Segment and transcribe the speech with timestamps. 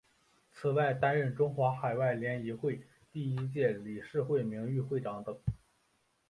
[0.51, 5.39] 此外担任中华海外联谊会第一届理事会名誉会长等。